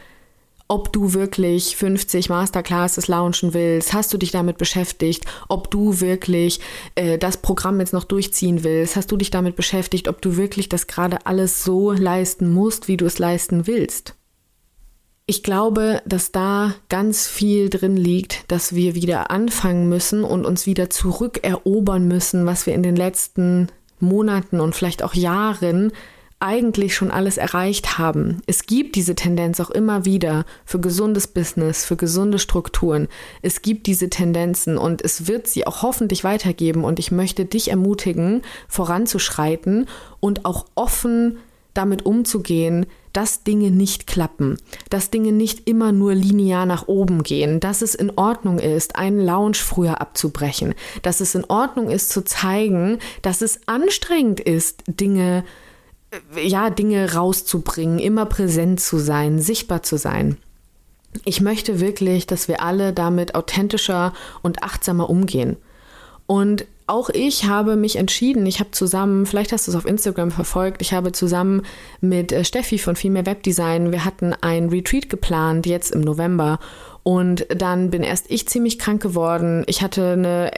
ob 0.72 0.90
du 0.90 1.12
wirklich 1.12 1.76
50 1.76 2.30
Masterclasses 2.30 3.06
launchen 3.06 3.52
willst, 3.52 3.92
hast 3.92 4.10
du 4.14 4.16
dich 4.16 4.30
damit 4.30 4.56
beschäftigt, 4.56 5.26
ob 5.50 5.70
du 5.70 6.00
wirklich 6.00 6.60
äh, 6.94 7.18
das 7.18 7.36
Programm 7.36 7.78
jetzt 7.78 7.92
noch 7.92 8.04
durchziehen 8.04 8.64
willst, 8.64 8.96
hast 8.96 9.12
du 9.12 9.18
dich 9.18 9.30
damit 9.30 9.54
beschäftigt, 9.54 10.08
ob 10.08 10.22
du 10.22 10.38
wirklich 10.38 10.70
das 10.70 10.86
gerade 10.86 11.26
alles 11.26 11.62
so 11.62 11.92
leisten 11.92 12.50
musst, 12.50 12.88
wie 12.88 12.96
du 12.96 13.04
es 13.04 13.18
leisten 13.18 13.66
willst. 13.66 14.14
Ich 15.26 15.42
glaube, 15.42 16.00
dass 16.06 16.32
da 16.32 16.74
ganz 16.88 17.26
viel 17.26 17.68
drin 17.68 17.98
liegt, 17.98 18.50
dass 18.50 18.74
wir 18.74 18.94
wieder 18.94 19.30
anfangen 19.30 19.90
müssen 19.90 20.24
und 20.24 20.46
uns 20.46 20.64
wieder 20.64 20.88
zurückerobern 20.88 22.08
müssen, 22.08 22.46
was 22.46 22.64
wir 22.64 22.72
in 22.72 22.82
den 22.82 22.96
letzten 22.96 23.68
Monaten 24.00 24.58
und 24.58 24.74
vielleicht 24.74 25.02
auch 25.02 25.12
Jahren 25.12 25.92
eigentlich 26.42 26.94
schon 26.94 27.12
alles 27.12 27.36
erreicht 27.36 27.98
haben. 27.98 28.42
Es 28.46 28.66
gibt 28.66 28.96
diese 28.96 29.14
Tendenz 29.14 29.60
auch 29.60 29.70
immer 29.70 30.04
wieder 30.04 30.44
für 30.64 30.80
gesundes 30.80 31.28
Business, 31.28 31.84
für 31.84 31.96
gesunde 31.96 32.40
Strukturen. 32.40 33.08
Es 33.42 33.62
gibt 33.62 33.86
diese 33.86 34.10
Tendenzen 34.10 34.76
und 34.76 35.02
es 35.02 35.28
wird 35.28 35.46
sie 35.46 35.66
auch 35.66 35.82
hoffentlich 35.82 36.24
weitergeben 36.24 36.84
und 36.84 36.98
ich 36.98 37.12
möchte 37.12 37.44
dich 37.44 37.70
ermutigen, 37.70 38.42
voranzuschreiten 38.68 39.86
und 40.18 40.44
auch 40.44 40.66
offen 40.74 41.38
damit 41.74 42.04
umzugehen, 42.04 42.86
dass 43.12 43.44
Dinge 43.44 43.70
nicht 43.70 44.06
klappen, 44.06 44.58
dass 44.90 45.10
Dinge 45.10 45.32
nicht 45.32 45.68
immer 45.68 45.92
nur 45.92 46.14
linear 46.14 46.66
nach 46.66 46.88
oben 46.88 47.22
gehen, 47.22 47.60
dass 47.60 47.82
es 47.82 47.94
in 47.94 48.10
Ordnung 48.16 48.58
ist, 48.58 48.96
einen 48.96 49.20
Lounge 49.20 49.58
früher 49.58 50.00
abzubrechen, 50.00 50.74
dass 51.02 51.20
es 51.20 51.34
in 51.34 51.44
Ordnung 51.44 51.88
ist 51.88 52.10
zu 52.10 52.24
zeigen, 52.24 52.98
dass 53.22 53.42
es 53.42 53.60
anstrengend 53.66 54.40
ist, 54.40 54.82
Dinge 54.86 55.44
äh, 55.44 55.61
ja, 56.42 56.70
Dinge 56.70 57.14
rauszubringen, 57.14 57.98
immer 57.98 58.26
präsent 58.26 58.80
zu 58.80 58.98
sein, 58.98 59.38
sichtbar 59.38 59.82
zu 59.82 59.96
sein. 59.96 60.36
Ich 61.24 61.40
möchte 61.40 61.80
wirklich, 61.80 62.26
dass 62.26 62.48
wir 62.48 62.62
alle 62.62 62.92
damit 62.92 63.34
authentischer 63.34 64.14
und 64.42 64.62
achtsamer 64.62 65.10
umgehen. 65.10 65.56
Und 66.26 66.64
auch 66.86 67.10
ich 67.10 67.44
habe 67.44 67.76
mich 67.76 67.96
entschieden, 67.96 68.44
ich 68.46 68.60
habe 68.60 68.70
zusammen, 68.72 69.26
vielleicht 69.26 69.52
hast 69.52 69.66
du 69.66 69.70
es 69.70 69.76
auf 69.76 69.86
Instagram 69.86 70.30
verfolgt, 70.30 70.82
ich 70.82 70.92
habe 70.92 71.12
zusammen 71.12 71.62
mit 72.00 72.32
äh, 72.32 72.44
Steffi 72.44 72.78
von 72.78 72.96
Female 72.96 73.26
Webdesign, 73.26 73.92
wir 73.92 74.04
hatten 74.04 74.34
ein 74.40 74.68
Retreat 74.68 75.08
geplant 75.08 75.66
jetzt 75.66 75.92
im 75.92 76.00
November 76.00 76.58
und 77.02 77.46
dann 77.48 77.90
bin 77.90 78.02
erst 78.02 78.30
ich 78.30 78.46
ziemlich 78.46 78.78
krank 78.78 79.02
geworden. 79.02 79.64
Ich 79.66 79.82
hatte 79.82 80.12
eine 80.12 80.52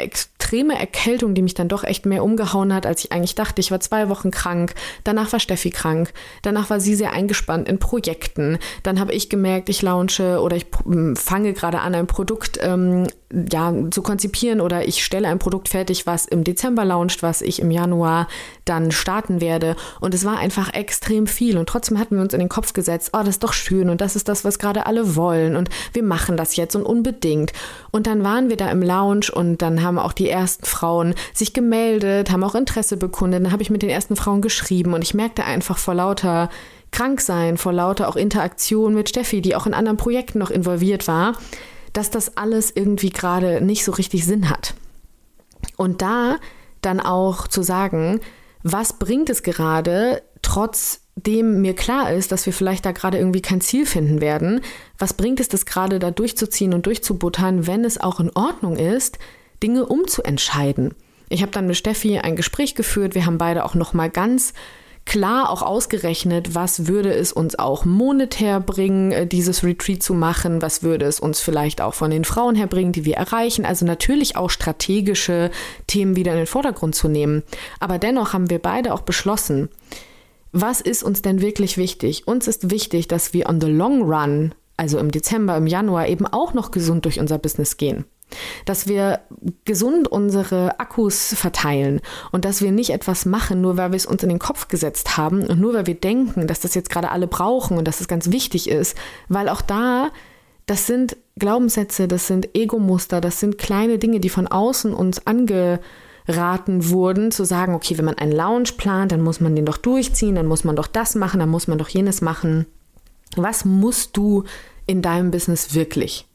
extreme 0.44 0.78
Erkältung, 0.78 1.34
die 1.34 1.40
mich 1.40 1.54
dann 1.54 1.68
doch 1.68 1.84
echt 1.84 2.04
mehr 2.04 2.22
umgehauen 2.22 2.74
hat, 2.74 2.84
als 2.84 3.02
ich 3.02 3.12
eigentlich 3.12 3.34
dachte. 3.34 3.62
Ich 3.62 3.70
war 3.70 3.80
zwei 3.80 4.10
Wochen 4.10 4.30
krank. 4.30 4.74
Danach 5.02 5.32
war 5.32 5.40
Steffi 5.40 5.70
krank. 5.70 6.12
Danach 6.42 6.68
war 6.68 6.80
sie 6.80 6.94
sehr 6.94 7.12
eingespannt 7.12 7.66
in 7.66 7.78
Projekten. 7.78 8.58
Dann 8.82 9.00
habe 9.00 9.14
ich 9.14 9.30
gemerkt, 9.30 9.70
ich 9.70 9.80
launche 9.80 10.40
oder 10.42 10.56
ich 10.56 10.66
fange 11.14 11.54
gerade 11.54 11.80
an, 11.80 11.94
ein 11.94 12.06
Produkt 12.06 12.58
ähm, 12.60 13.06
ja, 13.50 13.72
zu 13.90 14.02
konzipieren 14.02 14.60
oder 14.60 14.86
ich 14.86 15.04
stelle 15.04 15.28
ein 15.28 15.38
Produkt 15.38 15.68
fertig, 15.68 16.06
was 16.06 16.26
im 16.26 16.44
Dezember 16.44 16.84
launcht, 16.84 17.22
was 17.22 17.42
ich 17.42 17.60
im 17.60 17.70
Januar 17.70 18.28
dann 18.64 18.92
starten 18.92 19.40
werde. 19.40 19.76
Und 20.00 20.14
es 20.14 20.24
war 20.24 20.38
einfach 20.38 20.72
extrem 20.72 21.26
viel. 21.26 21.58
Und 21.58 21.68
trotzdem 21.68 21.98
hatten 21.98 22.16
wir 22.16 22.22
uns 22.22 22.34
in 22.34 22.40
den 22.40 22.48
Kopf 22.48 22.72
gesetzt, 22.72 23.10
oh, 23.12 23.18
das 23.18 23.30
ist 23.30 23.44
doch 23.44 23.52
schön 23.52 23.90
und 23.90 24.00
das 24.00 24.14
ist 24.14 24.28
das, 24.28 24.44
was 24.44 24.58
gerade 24.58 24.86
alle 24.86 25.16
wollen. 25.16 25.56
Und 25.56 25.68
wir 25.92 26.02
machen 26.02 26.36
das 26.36 26.56
jetzt 26.56 26.76
und 26.76 26.84
unbedingt. 26.84 27.52
Und 27.90 28.06
dann 28.06 28.22
waren 28.22 28.48
wir 28.48 28.56
da 28.56 28.70
im 28.70 28.82
Lounge 28.82 29.26
und 29.32 29.62
dann 29.62 29.82
haben 29.82 29.98
auch 29.98 30.12
die 30.12 30.28
ersten 30.35 30.67
Frauen 30.67 31.14
sich 31.33 31.53
gemeldet, 31.53 32.31
haben 32.31 32.45
auch 32.45 32.55
Interesse 32.55 32.97
bekundet. 32.97 33.45
Dann 33.45 33.53
habe 33.53 33.62
ich 33.62 33.71
mit 33.71 33.83
den 33.83 33.91
ersten 33.91 34.17
Frauen 34.17 34.43
geschrieben 34.43 34.93
und 34.93 35.03
ich 35.03 35.14
merkte 35.14 35.45
einfach 35.45 35.79
vor 35.79 35.95
lauter 35.95 36.50
Kranksein, 36.91 37.57
vor 37.57 37.73
lauter 37.73 38.09
auch 38.09 38.17
Interaktion 38.17 38.95
mit 38.95 39.09
Steffi, 39.09 39.41
die 39.41 39.57
auch 39.57 39.67
in 39.67 39.75
anderen 39.75 39.97
Projekten 39.97 40.38
noch 40.38 40.50
involviert 40.50 41.09
war, 41.09 41.33
dass 41.93 42.11
das 42.11 42.37
alles 42.37 42.71
irgendwie 42.75 43.11
gerade 43.11 43.61
nicht 43.61 43.85
so 43.85 43.93
richtig 43.93 44.26
Sinn 44.26 44.50
hat. 44.50 44.75
Und 45.76 46.03
da 46.03 46.37
dann 46.83 47.00
auch 47.00 47.49
zu 47.49 47.62
sagen, 47.62 48.21
was 48.62 48.95
bringt 48.95 49.31
es 49.31 49.43
gerade, 49.43 50.23
trotz 50.43 51.00
dem 51.17 51.61
mir 51.61 51.75
klar 51.75 52.12
ist, 52.12 52.33
dass 52.33 52.47
wir 52.47 52.53
vielleicht 52.53 52.85
da 52.85 52.93
gerade 52.93 53.19
irgendwie 53.19 53.43
kein 53.43 53.61
Ziel 53.61 53.87
finden 53.87 54.21
werden, 54.21 54.61
was 54.99 55.14
bringt 55.14 55.41
es 55.41 55.49
das 55.49 55.67
gerade 55.67 55.99
da 55.99 56.11
durchzuziehen 56.11 56.75
und 56.75 56.87
durchzubuttern, 56.87 57.67
wenn 57.67 57.85
es 57.85 58.00
auch 58.00 58.21
in 58.21 58.31
Ordnung 58.35 58.76
ist, 58.76 59.19
Dinge 59.62 59.87
umzuentscheiden? 59.87 60.94
Ich 61.28 61.42
habe 61.42 61.52
dann 61.52 61.66
mit 61.66 61.76
Steffi 61.76 62.18
ein 62.18 62.37
Gespräch 62.37 62.75
geführt, 62.75 63.14
wir 63.14 63.26
haben 63.26 63.38
beide 63.38 63.64
auch 63.64 63.75
noch 63.75 63.92
mal 63.94 64.11
ganz 64.11 64.52
klar 65.04 65.50
auch 65.50 65.62
ausgerechnet, 65.62 66.54
was 66.54 66.87
würde 66.87 67.12
es 67.12 67.32
uns 67.32 67.58
auch 67.58 67.84
monetär 67.84 68.61
bringen, 68.61 69.12
äh, 69.12 69.26
dieses 69.26 69.62
Retreat 69.62 70.02
zu 70.02 70.14
machen, 70.14 70.62
was 70.62 70.82
würde 70.82 71.04
es 71.06 71.20
uns 71.20 71.40
vielleicht 71.40 71.80
auch 71.80 71.94
von 71.94 72.11
den 72.11 72.25
Frauen 72.25 72.54
her 72.54 72.66
bringen, 72.66 72.92
die 72.92 73.04
wir 73.04 73.16
erreichen, 73.16 73.64
also 73.64 73.84
natürlich 73.84 74.37
auch 74.37 74.50
strategische 74.50 75.50
Themen 75.87 76.16
wieder 76.16 76.32
in 76.32 76.38
den 76.38 76.46
Vordergrund 76.46 76.94
zu 76.94 77.08
nehmen. 77.08 77.42
Aber 77.80 77.99
dennoch 77.99 78.32
haben 78.32 78.50
wir 78.50 78.58
beide 78.58 78.94
auch 78.94 79.02
beschlossen, 79.02 79.68
was 80.52 80.80
ist 80.80 81.02
uns 81.02 81.20
denn 81.20 81.40
wirklich 81.40 81.76
wichtig? 81.76 82.28
Uns 82.28 82.46
ist 82.46 82.70
wichtig, 82.70 83.08
dass 83.08 83.34
wir 83.34 83.49
on 83.49 83.61
the 83.61 83.66
long 83.66 84.02
run, 84.02 84.54
also 84.76 84.99
im 84.99 85.11
Dezember, 85.11 85.56
im 85.56 85.66
Januar, 85.66 86.08
eben 86.08 86.26
auch 86.26 86.54
noch 86.54 86.70
gesund 86.70 87.04
durch 87.04 87.18
unser 87.20 87.38
Business 87.38 87.76
gehen. 87.76 88.04
Dass 88.64 88.87
wir 88.87 89.21
gesund 89.64 90.09
unsere 90.09 90.81
Akkus 90.81 91.35
verteilen 91.35 92.00
und 92.33 92.45
dass 92.45 92.62
wir 92.62 92.73
nicht 92.73 92.90
etwas 92.90 93.26
machen, 93.26 93.61
nur 93.61 93.76
weil 93.76 93.93
wir 93.93 93.97
es 93.97 94.07
uns 94.07 94.23
in 94.23 94.28
den 94.28 94.38
Kopf 94.38 94.69
gesetzt 94.69 95.16
haben 95.16 95.47
und 95.47 95.61
nur 95.61 95.75
weil 95.75 95.87
wir 95.87 95.95
denken, 95.95 96.47
dass 96.47 96.61
das 96.61 96.75
jetzt 96.75 96.90
gerade 96.90 97.11
alle 97.11 97.26
brauchen 97.26 97.78
und 97.78 97.87
dass 97.87 98.00
es 98.00 98.09
ganz 98.09 98.31
wichtig 98.31 98.69
ist, 98.69 98.97
weil 99.28 99.49
auch 99.49 99.61
da, 99.61 100.11
das 100.66 100.87
sind 100.87 101.16
Glaubenssätze, 101.37 102.09
das 102.09 102.26
sind 102.26 102.57
Ego-Muster, 102.57 103.21
das 103.21 103.40
sind 103.40 103.59
kleine 103.59 103.99
Dinge, 103.99 104.21
die 104.21 104.31
von 104.31 104.47
außen 104.47 104.95
uns 104.95 105.26
ange 105.26 105.81
raten 106.26 106.88
wurden, 106.88 107.31
zu 107.31 107.45
sagen, 107.45 107.75
okay, 107.75 107.99
wenn 107.99 108.04
man 108.07 108.19
einen 108.19 108.33
Lounge 108.33 108.71
plant, 108.76 109.12
dann 109.12 109.21
muss 109.21 109.40
man 109.40 109.54
den 109.54 109.66
doch 109.66 109.76
durchziehen, 109.76 110.35
dann 110.35 110.47
muss 110.47 110.64
man 110.64 110.76
doch 110.76 110.87
das 110.87 111.14
machen, 111.14 111.40
dann 111.40 111.50
muss 111.50 111.69
man 111.69 111.78
doch 111.78 111.88
jenes 111.88 112.23
machen. 112.23 112.66
Was 113.37 113.64
musst 113.64 114.16
du 114.16 114.45
in 114.87 115.02
deinem 115.02 115.31
Business 115.31 115.75
wirklich? 115.75 116.26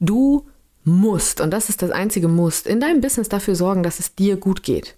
Du 0.00 0.46
musst, 0.86 1.40
und 1.40 1.50
das 1.50 1.68
ist 1.68 1.82
das 1.82 1.90
einzige 1.90 2.28
Musst, 2.28 2.66
in 2.66 2.80
deinem 2.80 3.00
Business 3.00 3.28
dafür 3.28 3.56
sorgen, 3.56 3.82
dass 3.82 3.98
es 3.98 4.14
dir 4.14 4.36
gut 4.36 4.62
geht. 4.62 4.94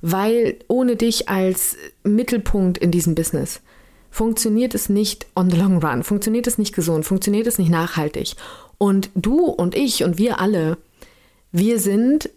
Weil 0.00 0.58
ohne 0.66 0.96
dich 0.96 1.28
als 1.28 1.76
Mittelpunkt 2.02 2.78
in 2.78 2.90
diesem 2.90 3.14
Business 3.14 3.60
funktioniert 4.10 4.74
es 4.74 4.88
nicht 4.88 5.26
on 5.36 5.50
the 5.50 5.56
long 5.56 5.84
run, 5.84 6.02
funktioniert 6.04 6.46
es 6.46 6.56
nicht 6.56 6.74
gesund, 6.74 7.04
funktioniert 7.04 7.46
es 7.46 7.58
nicht 7.58 7.70
nachhaltig. 7.70 8.34
Und 8.78 9.10
du 9.14 9.44
und 9.44 9.74
ich 9.74 10.04
und 10.04 10.16
wir 10.16 10.40
alle, 10.40 10.78
wir 11.52 11.78
sind 11.78 12.30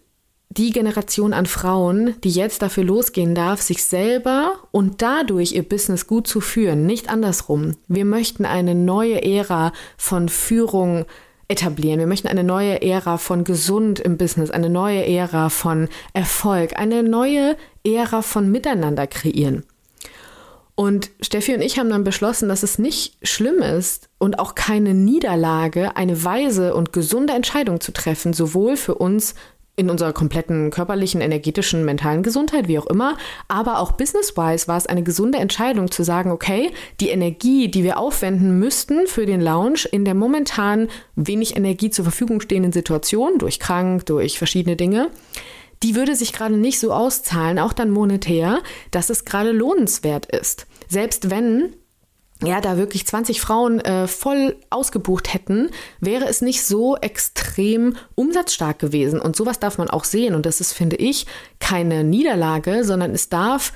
die 0.50 0.70
Generation 0.70 1.32
an 1.32 1.46
Frauen, 1.46 2.16
die 2.22 2.30
jetzt 2.30 2.62
dafür 2.62 2.84
losgehen 2.84 3.34
darf, 3.34 3.62
sich 3.62 3.82
selber 3.82 4.54
und 4.72 5.00
dadurch 5.00 5.52
ihr 5.52 5.66
Business 5.66 6.06
gut 6.06 6.26
zu 6.26 6.40
führen, 6.40 6.84
nicht 6.84 7.08
andersrum. 7.08 7.76
Wir 7.86 8.04
möchten 8.04 8.44
eine 8.44 8.74
neue 8.74 9.22
Ära 9.22 9.72
von 9.96 10.28
Führung 10.28 11.06
etablieren. 11.48 11.98
Wir 11.98 12.06
möchten 12.06 12.28
eine 12.28 12.44
neue 12.44 12.82
Ära 12.82 13.16
von 13.16 13.44
gesund 13.44 13.98
im 13.98 14.18
Business, 14.18 14.50
eine 14.50 14.68
neue 14.68 15.06
Ära 15.06 15.48
von 15.48 15.88
Erfolg, 16.12 16.78
eine 16.78 17.02
neue 17.02 17.56
Ära 17.84 18.22
von 18.22 18.50
Miteinander 18.50 19.06
kreieren. 19.06 19.64
Und 20.74 21.10
Steffi 21.20 21.54
und 21.54 21.60
ich 21.60 21.78
haben 21.78 21.90
dann 21.90 22.04
beschlossen, 22.04 22.48
dass 22.48 22.62
es 22.62 22.78
nicht 22.78 23.16
schlimm 23.26 23.62
ist 23.62 24.08
und 24.18 24.38
auch 24.38 24.54
keine 24.54 24.94
Niederlage, 24.94 25.96
eine 25.96 26.22
weise 26.22 26.72
und 26.74 26.92
gesunde 26.92 27.32
Entscheidung 27.32 27.80
zu 27.80 27.92
treffen, 27.92 28.32
sowohl 28.32 28.76
für 28.76 28.94
uns 28.94 29.34
in 29.78 29.90
unserer 29.90 30.12
kompletten 30.12 30.70
körperlichen, 30.70 31.20
energetischen, 31.20 31.84
mentalen 31.84 32.22
Gesundheit, 32.22 32.66
wie 32.68 32.78
auch 32.78 32.86
immer. 32.86 33.16
Aber 33.46 33.78
auch 33.78 33.92
business-wise 33.92 34.66
war 34.66 34.76
es 34.76 34.86
eine 34.86 35.02
gesunde 35.02 35.38
Entscheidung 35.38 35.90
zu 35.90 36.02
sagen, 36.02 36.30
okay, 36.30 36.72
die 37.00 37.10
Energie, 37.10 37.68
die 37.68 37.84
wir 37.84 37.98
aufwenden 37.98 38.58
müssten 38.58 39.06
für 39.06 39.24
den 39.24 39.40
Lounge 39.40 39.86
in 39.90 40.04
der 40.04 40.14
momentan 40.14 40.88
wenig 41.14 41.56
Energie 41.56 41.90
zur 41.90 42.04
Verfügung 42.04 42.40
stehenden 42.40 42.72
Situation, 42.72 43.38
durch 43.38 43.60
krank, 43.60 44.04
durch 44.06 44.38
verschiedene 44.38 44.76
Dinge, 44.76 45.10
die 45.84 45.94
würde 45.94 46.16
sich 46.16 46.32
gerade 46.32 46.56
nicht 46.56 46.80
so 46.80 46.92
auszahlen, 46.92 47.60
auch 47.60 47.72
dann 47.72 47.90
monetär, 47.90 48.58
dass 48.90 49.10
es 49.10 49.24
gerade 49.24 49.52
lohnenswert 49.52 50.26
ist. 50.26 50.66
Selbst 50.88 51.30
wenn 51.30 51.74
ja, 52.44 52.60
da 52.60 52.76
wirklich 52.76 53.06
20 53.06 53.40
Frauen 53.40 53.80
äh, 53.80 54.06
voll 54.06 54.56
ausgebucht 54.70 55.34
hätten, 55.34 55.70
wäre 56.00 56.26
es 56.26 56.40
nicht 56.40 56.64
so 56.64 56.96
extrem 56.96 57.96
umsatzstark 58.14 58.78
gewesen. 58.78 59.20
Und 59.20 59.34
sowas 59.34 59.58
darf 59.58 59.78
man 59.78 59.90
auch 59.90 60.04
sehen. 60.04 60.34
Und 60.34 60.46
das 60.46 60.60
ist, 60.60 60.72
finde 60.72 60.96
ich, 60.96 61.26
keine 61.58 62.04
Niederlage, 62.04 62.84
sondern 62.84 63.10
es 63.10 63.28
darf 63.28 63.72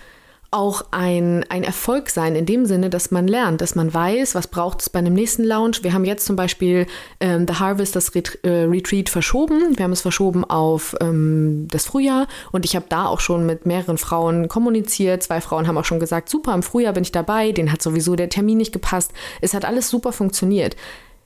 auch 0.52 0.84
ein, 0.90 1.44
ein 1.48 1.64
Erfolg 1.64 2.10
sein, 2.10 2.36
in 2.36 2.44
dem 2.44 2.66
Sinne, 2.66 2.90
dass 2.90 3.10
man 3.10 3.26
lernt, 3.26 3.62
dass 3.62 3.74
man 3.74 3.92
weiß, 3.92 4.34
was 4.34 4.46
braucht 4.46 4.82
es 4.82 4.90
bei 4.90 4.98
einem 4.98 5.14
nächsten 5.14 5.44
Lounge. 5.44 5.78
Wir 5.80 5.94
haben 5.94 6.04
jetzt 6.04 6.26
zum 6.26 6.36
Beispiel 6.36 6.86
ähm, 7.20 7.46
The 7.48 7.54
Harvest, 7.54 7.96
das 7.96 8.14
Ret 8.14 8.38
äh, 8.42 8.64
Retreat 8.64 9.08
verschoben. 9.08 9.76
Wir 9.76 9.84
haben 9.84 9.92
es 9.92 10.02
verschoben 10.02 10.44
auf 10.44 10.94
ähm, 11.00 11.66
das 11.70 11.86
Frühjahr 11.86 12.28
und 12.52 12.66
ich 12.66 12.76
habe 12.76 12.84
da 12.90 13.06
auch 13.06 13.20
schon 13.20 13.46
mit 13.46 13.64
mehreren 13.64 13.96
Frauen 13.96 14.48
kommuniziert. 14.48 15.22
Zwei 15.22 15.40
Frauen 15.40 15.66
haben 15.66 15.78
auch 15.78 15.86
schon 15.86 16.00
gesagt, 16.00 16.28
super, 16.28 16.54
im 16.54 16.62
Frühjahr 16.62 16.92
bin 16.92 17.02
ich 17.02 17.12
dabei, 17.12 17.52
denen 17.52 17.72
hat 17.72 17.80
sowieso 17.80 18.14
der 18.14 18.28
Termin 18.28 18.58
nicht 18.58 18.72
gepasst. 18.72 19.12
Es 19.40 19.54
hat 19.54 19.64
alles 19.64 19.88
super 19.88 20.12
funktioniert. 20.12 20.76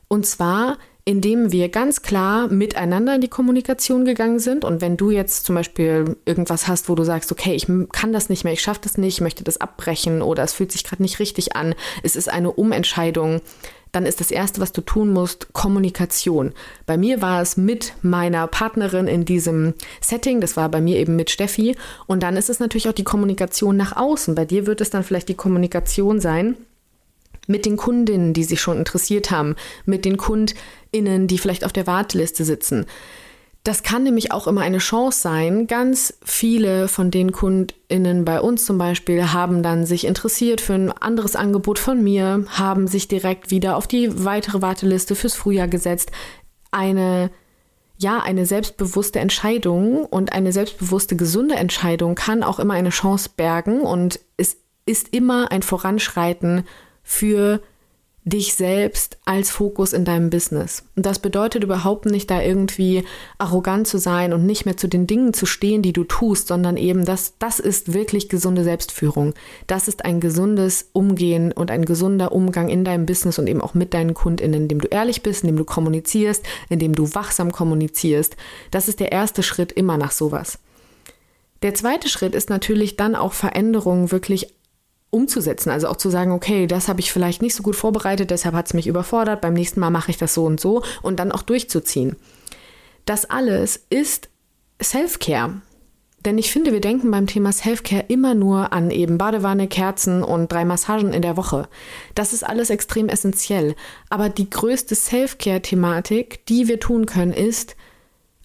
Und 0.07 0.25
zwar 0.25 0.79
indem 1.09 1.53
wir 1.53 1.69
ganz 1.69 2.03
klar 2.03 2.49
miteinander 2.49 3.15
in 3.15 3.21
die 3.21 3.29
Kommunikation 3.29 4.05
gegangen 4.05 4.41
sind. 4.41 4.65
Und 4.65 4.81
wenn 4.81 4.97
du 4.97 5.13
jetzt 5.13 5.47
zum 5.47 5.55
Beispiel 5.55 6.17
irgendwas 6.25 6.67
hast, 6.67 6.89
wo 6.89 6.97
du 6.97 7.05
sagst, 7.05 7.31
okay, 7.31 7.55
ich 7.55 7.69
kann 7.93 8.13
das 8.13 8.29
nicht 8.29 8.43
mehr, 8.43 8.53
ich 8.53 8.61
schaffe 8.61 8.81
das 8.83 8.99
nicht, 8.99 9.15
ich 9.15 9.21
möchte 9.21 9.45
das 9.45 9.61
abbrechen 9.61 10.21
oder 10.21 10.43
es 10.43 10.53
fühlt 10.53 10.73
sich 10.73 10.83
gerade 10.83 11.03
nicht 11.03 11.21
richtig 11.21 11.55
an, 11.55 11.77
es 12.03 12.17
ist 12.17 12.29
eine 12.29 12.51
Umentscheidung, 12.51 13.41
dann 13.93 14.05
ist 14.05 14.19
das 14.19 14.33
Erste, 14.33 14.61
was 14.61 14.73
du 14.73 14.81
tun 14.81 15.13
musst, 15.13 15.53
Kommunikation. 15.53 16.53
Bei 16.87 16.97
mir 16.97 17.23
war 17.23 17.41
es 17.41 17.57
mit 17.57 17.95
meiner 18.03 18.49
Partnerin 18.49 19.07
in 19.07 19.25
diesem 19.25 19.75
Setting, 20.01 20.41
das 20.41 20.57
war 20.57 20.69
bei 20.69 20.81
mir 20.81 20.99
eben 20.99 21.15
mit 21.15 21.31
Steffi. 21.31 21.77
Und 22.09 22.25
dann 22.25 22.37
ist 22.37 22.51
es 22.51 22.59
natürlich 22.59 22.89
auch 22.89 22.93
die 22.93 23.05
Kommunikation 23.05 23.77
nach 23.77 23.97
außen. 23.97 24.35
Bei 24.35 24.45
dir 24.45 24.67
wird 24.67 24.81
es 24.81 24.91
dann 24.91 25.05
vielleicht 25.05 25.29
die 25.29 25.35
Kommunikation 25.35 26.21
sein, 26.21 26.57
mit 27.47 27.67
den 27.67 27.77
Kundinnen, 27.77 28.33
die 28.33 28.45
sich 28.45 28.61
schon 28.61 28.79
interessiert 28.79 29.31
haben, 29.31 29.57
mit 29.85 30.05
den 30.05 30.17
KundInnen, 30.17 31.27
die 31.27 31.39
vielleicht 31.39 31.65
auf 31.65 31.73
der 31.73 31.87
Warteliste 31.87 32.45
sitzen. 32.45 32.87
Das 33.67 33.83
kann 33.83 34.05
nämlich 34.05 34.31
auch 34.31 34.47
immer 34.47 34.61
eine 34.61 34.79
Chance 34.79 35.21
sein. 35.21 35.67
Ganz 35.67 36.15
viele 36.23 36.87
von 36.87 37.11
den 37.11 37.33
KundInnen 37.33 38.25
bei 38.25 38.41
uns 38.41 38.65
zum 38.65 38.79
Beispiel 38.79 39.33
haben 39.33 39.65
dann 39.65 39.87
sich 39.87 40.07
interessiert 40.07 40.61
für 40.61 40.75
ein 40.75 40.93
anderes 40.93 41.35
Angebot 41.35 41.81
von 41.81 42.01
mir, 42.01 42.45
haben 42.49 42.87
sich 42.87 43.09
direkt 43.09 43.51
wieder 43.51 43.77
auf 43.77 43.89
die 43.89 44.25
weitere 44.25 44.63
Warteliste 44.63 45.17
fürs 45.17 45.35
Frühjahr 45.35 45.67
gesetzt. 45.67 46.13
Eine, 46.71 47.33
ja, 47.99 48.21
eine 48.21 48.47
selbstbewusste 48.47 49.19
Entscheidung 49.19 50.05
und 50.05 50.33
eine 50.33 50.53
selbstbewusste, 50.53 51.17
gesunde 51.17 51.57
Entscheidung 51.57 52.15
kann 52.15 52.45
auch 52.45 52.61
immer 52.61 52.75
eine 52.75 52.91
Chance 52.91 53.31
bergen 53.37 53.81
und 53.81 54.21
es 54.37 54.59
ist 54.87 55.09
immer 55.13 55.51
ein 55.51 55.63
Voranschreiten 55.63 56.63
für 57.07 57.61
dich 58.25 58.55
selbst 58.55 59.19
als 59.25 59.53
Fokus 59.53 59.93
in 59.93 60.05
deinem 60.05 60.31
Business. 60.31 60.83
Und 60.97 61.07
das 61.07 61.21
bedeutet 61.21 61.63
überhaupt 61.63 62.07
nicht, 62.07 62.29
da 62.29 62.43
irgendwie 62.43 63.05
arrogant 63.39 63.87
zu 63.87 63.99
sein 63.99 64.33
und 64.33 64.45
nicht 64.45 64.67
mehr 64.67 64.77
zu 64.77 64.89
den 64.89 65.07
Dingen 65.07 65.33
zu 65.33 65.47
stehen, 65.47 65.81
die 65.81 65.93
du 65.93 66.03
tust, 66.03 66.49
sondern 66.49 66.77
eben, 66.77 67.05
das, 67.05 67.35
das 67.39 67.61
ist 67.61 67.95
wirklich 67.95 68.29
gesunde 68.29 68.65
Selbstführung. 68.65 69.35
Das 69.69 69.87
ist 69.87 70.05
ein 70.05 70.19
gesundes 70.19 70.91
Umgehen 70.93 71.53
und 71.53 71.71
ein 71.71 71.85
gesunder 71.85 72.33
Umgang 72.33 72.69
in 72.69 72.85
deinem 72.85 73.07
Business 73.07 73.39
und 73.39 73.47
eben 73.47 73.61
auch 73.61 73.75
mit 73.75 73.95
deinen 73.95 74.15
KundInnen, 74.15 74.63
indem 74.63 74.81
du 74.81 74.89
ehrlich 74.89 75.23
bist, 75.23 75.45
indem 75.45 75.59
du 75.59 75.65
kommunizierst, 75.65 76.43
indem 76.69 76.97
du 76.97 77.15
wachsam 77.15 77.53
kommunizierst. 77.53 78.37
Das 78.73 78.89
ist 78.89 78.99
der 78.99 79.13
erste 79.13 79.45
Schritt 79.45 79.71
immer 79.71 79.99
nach 79.99 80.11
sowas. 80.11 80.59
Der 81.63 81.75
zweite 81.75 82.09
Schritt 82.09 82.35
ist 82.35 82.51
natürlich 82.51 82.97
dann 82.97 83.15
auch 83.15 83.33
Veränderungen 83.33 84.11
wirklich 84.11 84.56
umzusetzen. 85.11 85.71
Also 85.71 85.89
auch 85.89 85.97
zu 85.97 86.11
sagen, 86.11 86.33
okay, 86.33 86.67
das 86.67 86.89
habe 86.89 87.01
ich 87.01 87.13
vielleicht 87.13 87.43
nicht 87.43 87.55
so 87.55 87.63
gut 87.63 87.77
vorbereitet, 87.77 88.31
deshalb 88.31 88.55
hat 88.55 88.67
es 88.67 88.75
mich 88.75 88.87
überfordert, 88.87 89.41
beim 89.41 89.55
nächsten 89.55 89.81
Mal 89.81 89.91
mache 89.91 90.11
ich 90.11 90.17
das 90.17 90.35
so 90.35 90.45
und 90.45 90.61
so 90.61 90.83
und 91.03 91.19
dann 91.19 91.33
auch 91.33 91.43
durchzuziehen. 91.43 92.17
Das 93.05 93.25
alles 93.25 93.85
ist 93.89 94.29
Self-Care. 94.83 95.63
Denn 96.25 96.39
ich 96.39 96.51
finde, 96.51 96.73
wir 96.73 96.81
denken 96.81 97.13
beim 97.13 97.29
Thema 97.29 97.53
Self-Care 97.53 98.07
immer 98.09 98.35
nur 98.35 98.73
an 98.73 98.91
eben 98.91 99.17
Badewanne, 99.17 99.69
Kerzen 99.69 100.25
und 100.25 100.51
drei 100.51 100.65
Massagen 100.65 101.13
in 101.13 101.23
der 101.23 101.37
Woche. 101.37 101.69
Das 102.17 102.33
ist 102.33 102.43
alles 102.43 102.69
extrem 102.69 103.09
essentiell. 103.09 103.77
Aber 104.11 104.29
die 104.29 104.51
größte 104.51 104.97
Self-Care-Thematik, 104.97 106.45
die 106.47 106.67
wir 106.67 106.81
tun 106.81 107.07
können, 107.07 107.33
ist 107.33 107.77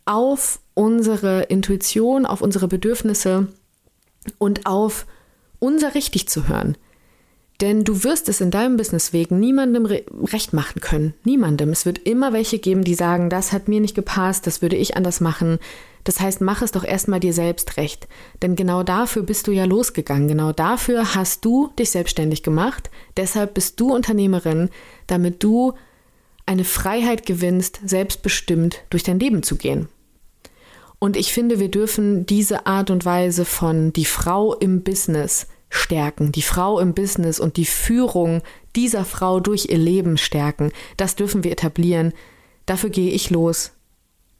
auf 0.05 0.59
unsere 0.75 1.43
Intuition, 1.43 2.27
auf 2.27 2.41
unsere 2.41 2.67
Bedürfnisse 2.67 3.47
und 4.37 4.67
auf 4.67 5.07
unser 5.61 5.95
richtig 5.95 6.27
zu 6.27 6.49
hören. 6.49 6.75
Denn 7.61 7.83
du 7.83 8.03
wirst 8.03 8.27
es 8.27 8.41
in 8.41 8.49
deinem 8.49 8.75
Businessweg 8.75 9.29
niemandem 9.29 9.85
re 9.85 10.03
recht 10.33 10.51
machen 10.51 10.81
können. 10.81 11.13
Niemandem. 11.23 11.69
Es 11.69 11.85
wird 11.85 11.99
immer 11.99 12.33
welche 12.33 12.57
geben, 12.57 12.83
die 12.83 12.95
sagen, 12.95 13.29
das 13.29 13.51
hat 13.51 13.67
mir 13.67 13.79
nicht 13.79 13.93
gepasst, 13.93 14.47
das 14.47 14.63
würde 14.63 14.75
ich 14.75 14.97
anders 14.97 15.21
machen. 15.21 15.59
Das 16.03 16.19
heißt, 16.19 16.41
mach 16.41 16.63
es 16.63 16.71
doch 16.71 16.83
erstmal 16.83 17.19
dir 17.19 17.33
selbst 17.33 17.77
recht. 17.77 18.07
Denn 18.41 18.55
genau 18.55 18.81
dafür 18.81 19.21
bist 19.21 19.45
du 19.45 19.51
ja 19.51 19.65
losgegangen. 19.65 20.27
Genau 20.27 20.51
dafür 20.51 21.13
hast 21.13 21.45
du 21.45 21.69
dich 21.77 21.91
selbstständig 21.91 22.41
gemacht. 22.41 22.89
Deshalb 23.15 23.53
bist 23.53 23.79
du 23.79 23.93
Unternehmerin, 23.93 24.69
damit 25.05 25.43
du 25.43 25.73
eine 26.47 26.63
Freiheit 26.63 27.27
gewinnst, 27.27 27.81
selbstbestimmt 27.85 28.81
durch 28.89 29.03
dein 29.03 29.19
Leben 29.19 29.43
zu 29.43 29.55
gehen. 29.55 29.87
Und 31.03 31.17
ich 31.17 31.33
finde, 31.33 31.59
wir 31.59 31.71
dürfen 31.71 32.27
diese 32.27 32.67
Art 32.67 32.91
und 32.91 33.05
Weise 33.05 33.43
von 33.43 33.91
die 33.91 34.05
Frau 34.05 34.53
im 34.53 34.83
Business 34.83 35.47
stärken, 35.67 36.31
die 36.31 36.43
Frau 36.43 36.79
im 36.79 36.93
Business 36.93 37.39
und 37.39 37.57
die 37.57 37.65
Führung 37.65 38.43
dieser 38.75 39.03
Frau 39.03 39.39
durch 39.39 39.69
ihr 39.69 39.79
Leben 39.79 40.19
stärken. 40.19 40.71
Das 40.97 41.15
dürfen 41.15 41.43
wir 41.43 41.51
etablieren. 41.51 42.13
Dafür 42.67 42.91
gehe 42.91 43.09
ich 43.09 43.31
los. 43.31 43.71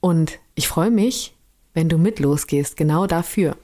Und 0.01 0.37
ich 0.53 0.67
freue 0.67 0.91
mich, 0.91 1.33
wenn 1.73 1.89
du 1.89 1.97
mit 1.97 2.19
losgehst, 2.19 2.77
genau 2.77 3.07
dafür. 3.07 3.57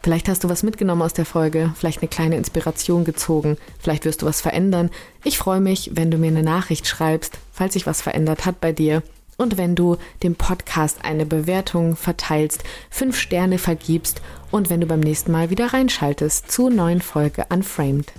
Vielleicht 0.00 0.28
hast 0.28 0.44
du 0.44 0.48
was 0.48 0.62
mitgenommen 0.62 1.02
aus 1.02 1.14
der 1.14 1.26
Folge, 1.26 1.74
vielleicht 1.76 2.00
eine 2.00 2.08
kleine 2.08 2.36
Inspiration 2.36 3.04
gezogen, 3.04 3.56
vielleicht 3.80 4.04
wirst 4.04 4.22
du 4.22 4.26
was 4.26 4.40
verändern. 4.40 4.90
Ich 5.24 5.36
freue 5.36 5.60
mich, 5.60 5.90
wenn 5.94 6.12
du 6.12 6.18
mir 6.18 6.28
eine 6.28 6.44
Nachricht 6.44 6.86
schreibst, 6.86 7.38
falls 7.50 7.72
sich 7.72 7.86
was 7.86 8.02
verändert 8.02 8.44
hat 8.44 8.60
bei 8.60 8.70
dir 8.70 9.02
und 9.36 9.56
wenn 9.56 9.74
du 9.74 9.96
dem 10.22 10.34
Podcast 10.36 11.04
eine 11.04 11.26
Bewertung 11.26 11.96
verteilst, 11.96 12.64
fünf 12.90 13.18
Sterne 13.18 13.58
vergibst 13.58 14.20
und 14.50 14.70
wenn 14.70 14.80
du 14.80 14.86
beim 14.86 15.00
nächsten 15.00 15.32
Mal 15.32 15.50
wieder 15.50 15.72
reinschaltest 15.72 16.50
zur 16.50 16.70
neuen 16.70 17.00
Folge 17.00 17.46
Unframed. 17.50 18.12